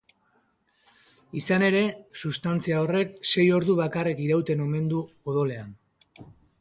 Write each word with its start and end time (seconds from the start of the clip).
Izan 1.41 1.65
ere, 1.67 1.83
sustantzia 2.21 2.79
horrek 2.85 3.13
sei 3.33 3.45
ordu 3.61 3.77
bakarrik 3.81 4.25
irauten 4.25 4.65
omen 4.67 4.89
du 4.95 5.03
odolean. 5.35 5.71